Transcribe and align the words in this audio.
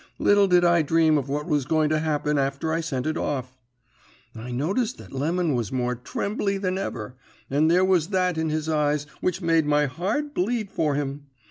Little 0.17 0.47
did 0.47 0.63
I 0.65 0.81
dream 0.81 1.19
of 1.19 1.29
what 1.29 1.45
was 1.45 1.63
going 1.65 1.89
to 1.89 1.99
happen 1.99 2.39
after 2.39 2.73
I 2.73 2.81
sent 2.81 3.05
it 3.05 3.17
off. 3.17 3.55
"I 4.35 4.49
noticed 4.51 4.97
that 4.97 5.11
Lemon 5.13 5.53
was 5.53 5.71
more 5.71 5.93
trembly 5.93 6.57
than 6.57 6.79
ever, 6.79 7.13
and 7.51 7.69
there 7.69 7.85
was 7.85 8.07
that 8.07 8.35
in 8.35 8.49
his 8.49 8.67
eyes 8.67 9.05
which 9.19 9.43
made 9.43 9.67
my 9.67 9.85
heart 9.85 10.33
bleed 10.33 10.71
for 10.71 10.95
him. 10.95 11.27